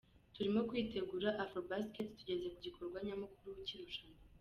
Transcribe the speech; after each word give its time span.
Turimo 0.33 0.59
turitegura 0.67 1.29
Afro-Basket, 1.43 2.07
tugeze 2.17 2.45
ku 2.53 2.57
gikorwa 2.65 2.97
nyamukuru 3.07 3.57
cy’irushanwa. 3.67 4.19